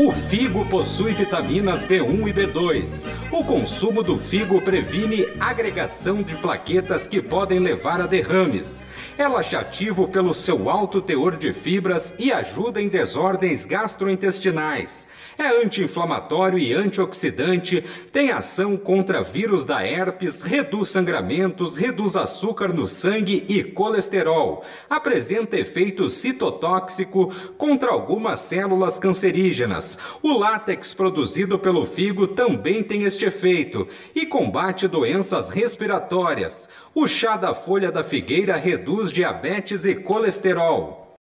[0.00, 3.04] O figo possui vitaminas B1 e B2.
[3.32, 8.80] O consumo do figo previne agregação de plaquetas que podem levar a derrames.
[9.18, 15.08] É laxativo pelo seu alto teor de fibras e ajuda em desordens gastrointestinais.
[15.36, 22.86] É anti-inflamatório e antioxidante, tem ação contra vírus da herpes, reduz sangramentos, reduz açúcar no
[22.86, 24.64] sangue e colesterol.
[24.88, 29.87] Apresenta efeito citotóxico contra algumas células cancerígenas.
[30.20, 36.68] O látex produzido pelo figo também tem este efeito e combate doenças respiratórias.
[36.94, 41.14] O chá da folha da figueira reduz diabetes e colesterol.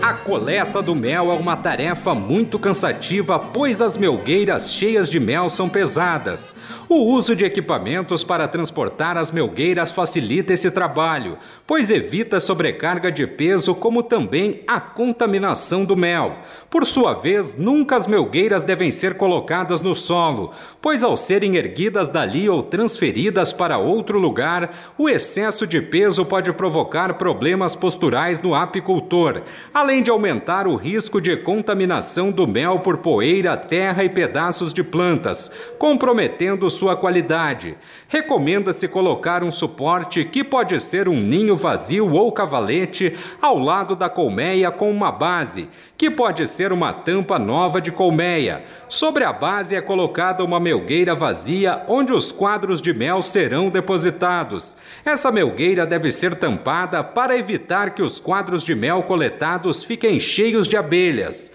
[0.00, 5.50] A coleta do mel é uma tarefa muito cansativa, pois as melgueiras cheias de mel
[5.50, 6.54] são pesadas.
[6.88, 13.26] O uso de equipamentos para transportar as melgueiras facilita esse trabalho, pois evita sobrecarga de
[13.26, 16.38] peso, como também a contaminação do mel.
[16.70, 22.08] Por sua vez, nunca as melgueiras devem ser colocadas no solo, pois ao serem erguidas
[22.08, 28.54] dali ou transferidas para outro lugar, o excesso de peso pode provocar problemas posturais no
[28.54, 29.42] apicultor,
[29.74, 34.84] além de aumentar o risco de contaminação do mel por poeira, terra e pedaços de
[34.84, 37.74] plantas, comprometendo sua qualidade.
[38.06, 44.10] Recomenda-se colocar um suporte que pode ser um ninho vazio ou cavalete ao lado da
[44.10, 48.64] colmeia com uma base, que pode ser uma tampa nova de colmeia.
[48.88, 54.76] Sobre a base é colocada uma melgueira vazia onde os quadros de mel serão depositados.
[55.02, 60.68] Essa melgueira deve ser tampada para evitar que os quadros de mel coletados fiquem cheios
[60.68, 61.52] de abelhas.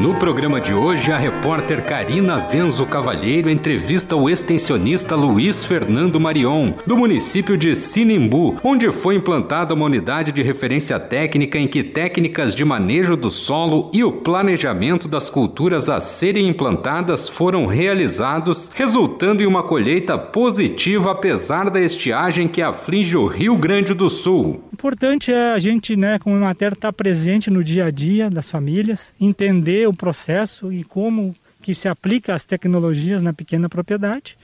[0.00, 6.72] No programa de hoje, a repórter Karina Venzo Cavalheiro entrevista o extensionista Luiz Fernando Marion,
[6.86, 12.54] do município de Sinimbu, onde foi implantada uma unidade de referência técnica em que técnicas
[12.54, 19.42] de manejo do solo e o planejamento das culturas a serem implantadas foram realizados, resultando
[19.42, 24.64] em uma colheita positiva apesar da estiagem que aflige o Rio Grande do Sul.
[24.72, 29.14] Importante é a gente, né, como matéria, estar presente no dia a dia das famílias,
[29.20, 34.38] entender o processo e como que se aplica as tecnologias na pequena propriedade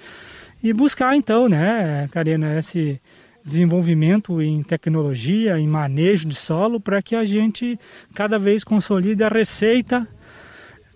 [0.63, 3.01] e buscar então, né, Karina, esse
[3.45, 7.79] desenvolvimento em tecnologia, em manejo de solo, para que a gente
[8.15, 10.09] cada vez consolide a receita.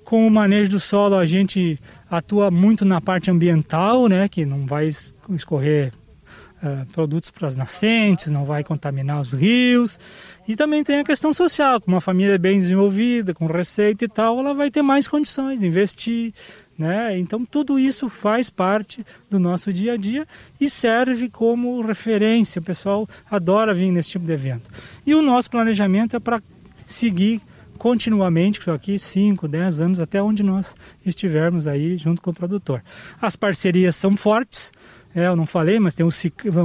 [0.03, 1.79] Com o manejo do solo, a gente
[2.11, 5.93] atua muito na parte ambiental, né, que não vai escorrer
[6.63, 9.99] uh, produtos para as nascentes, não vai contaminar os rios.
[10.47, 14.39] E também tem a questão social, com uma família bem desenvolvida, com receita e tal,
[14.39, 16.33] ela vai ter mais condições de investir,
[16.77, 17.19] né?
[17.19, 20.27] Então tudo isso faz parte do nosso dia a dia
[20.61, 22.61] e serve como referência.
[22.61, 24.71] O pessoal adora vir nesse tipo de evento.
[25.07, 26.41] E o nosso planejamento é para
[26.87, 27.41] seguir
[27.81, 32.83] continuamente isso aqui 5, 10 anos até onde nós estivermos aí junto com o produtor.
[33.21, 34.71] As parcerias são fortes.
[35.15, 36.11] É, eu não falei, mas tem o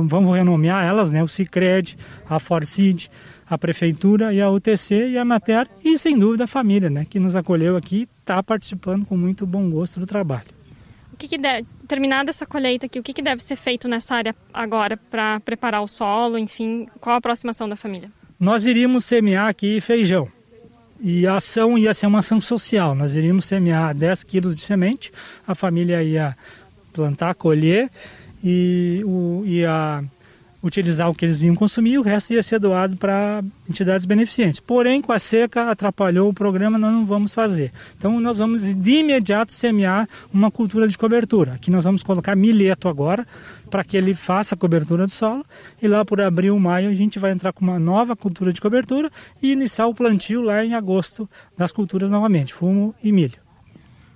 [0.08, 1.24] vamos renomear elas, né?
[1.24, 1.98] O Cicred,
[2.30, 3.10] a Forcid,
[3.48, 7.20] a prefeitura e a UTC e a Mater e sem dúvida a família, né, que
[7.20, 10.48] nos acolheu aqui, está participando com muito bom gosto do trabalho.
[11.14, 14.16] O que, que deve, terminada essa colheita aqui, o que, que deve ser feito nessa
[14.16, 18.12] área agora para preparar o solo, enfim, qual a aproximação da família?
[18.38, 20.28] Nós iríamos semear aqui feijão.
[21.00, 22.96] E a ação ia ser uma ação social.
[22.96, 25.12] Nós iríamos semear 10 quilos de semente,
[25.48, 26.36] a família ia
[26.92, 27.90] plantar, colher
[28.46, 30.04] e, o, e a
[30.64, 34.60] utilizar o que eles iam consumir o resto ia ser doado para entidades beneficentes.
[34.60, 37.72] Porém, com a seca atrapalhou o programa, nós não vamos fazer.
[37.98, 41.54] Então, nós vamos de imediato semear uma cultura de cobertura.
[41.54, 43.28] Aqui nós vamos colocar milheto agora,
[43.70, 45.46] para que ele faça a cobertura do solo.
[45.82, 49.12] E lá por abril, maio, a gente vai entrar com uma nova cultura de cobertura
[49.42, 53.45] e iniciar o plantio lá em agosto das culturas novamente, fumo e milho.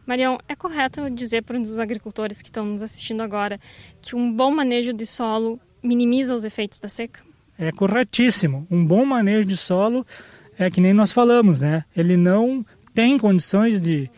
[0.09, 3.59] Marião, é correto dizer para os agricultores que estão nos assistindo agora
[4.01, 7.21] que um bom manejo de solo minimiza os efeitos da seca?
[7.59, 8.65] É corretíssimo.
[8.71, 10.03] Um bom manejo de solo
[10.57, 11.85] é que nem nós falamos, né?
[11.95, 14.09] Ele não tem condições de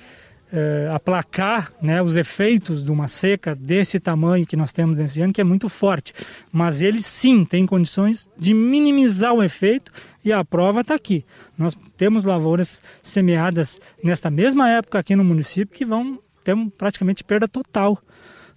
[0.52, 5.34] é, aplacar né, os efeitos de uma seca desse tamanho que nós temos esse ano,
[5.34, 6.14] que é muito forte.
[6.52, 9.92] Mas ele sim tem condições de minimizar o efeito
[10.24, 11.26] e a prova está aqui.
[11.58, 17.48] Nós temos lavouras semeadas nesta mesma época aqui no município que vão ter praticamente perda
[17.48, 18.02] total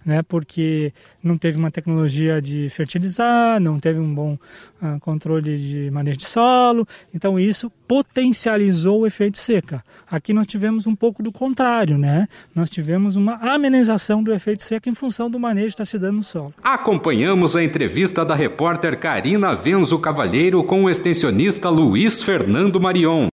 [0.05, 0.93] né, porque
[1.23, 4.37] não teve uma tecnologia de fertilizar, não teve um bom
[4.81, 9.83] uh, controle de manejo de solo, então isso potencializou o efeito seca.
[10.09, 12.27] Aqui nós tivemos um pouco do contrário, né?
[12.53, 16.17] Nós tivemos uma amenização do efeito seca em função do manejo que está se dando
[16.17, 16.53] no solo.
[16.63, 23.27] Acompanhamos a entrevista da repórter Karina Venzo Cavalheiro com o extensionista Luiz Fernando Marion.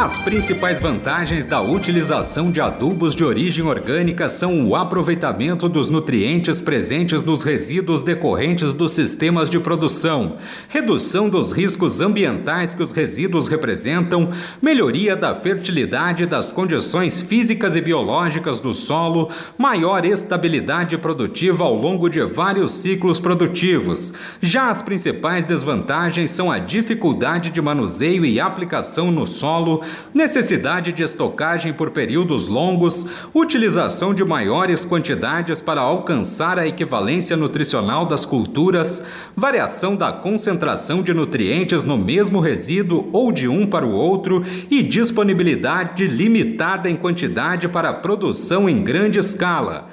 [0.00, 6.60] As principais vantagens da utilização de adubos de origem orgânica são o aproveitamento dos nutrientes
[6.60, 10.36] presentes nos resíduos decorrentes dos sistemas de produção,
[10.68, 14.28] redução dos riscos ambientais que os resíduos representam,
[14.62, 19.28] melhoria da fertilidade das condições físicas e biológicas do solo,
[19.58, 24.12] maior estabilidade produtiva ao longo de vários ciclos produtivos.
[24.40, 29.82] Já as principais desvantagens são a dificuldade de manuseio e aplicação no solo
[30.14, 38.06] necessidade de estocagem por períodos longos, utilização de maiores quantidades para alcançar a equivalência nutricional
[38.06, 39.02] das culturas,
[39.36, 44.82] variação da concentração de nutrientes no mesmo resíduo ou de um para o outro e
[44.82, 49.88] disponibilidade limitada em quantidade para produção em grande escala.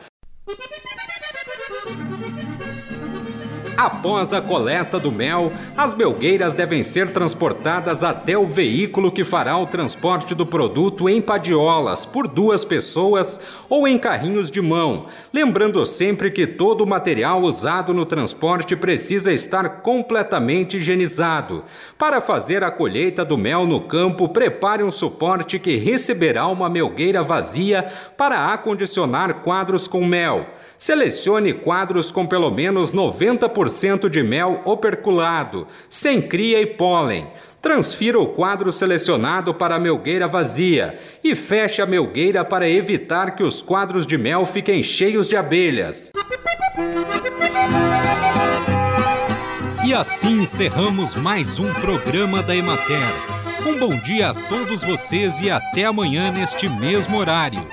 [3.77, 9.57] Após a coleta do mel, as melgueiras devem ser transportadas até o veículo que fará
[9.57, 15.85] o transporte do produto em padiolas por duas pessoas ou em carrinhos de mão, lembrando
[15.85, 21.65] sempre que todo o material usado no transporte precisa estar completamente higienizado.
[21.97, 27.21] Para fazer a colheita do mel no campo, prepare um suporte que receberá uma melgueira
[27.21, 30.45] vazia para acondicionar quadros com mel.
[30.77, 33.64] Selecione quadros com pelo menos 90%
[34.09, 37.27] de mel operculado, sem cria e pólen.
[37.61, 43.43] Transfira o quadro selecionado para a melgueira vazia e feche a melgueira para evitar que
[43.43, 46.11] os quadros de mel fiquem cheios de abelhas.
[49.83, 53.07] E assim encerramos mais um programa da Emater.
[53.67, 57.67] Um bom dia a todos vocês e até amanhã neste mesmo horário.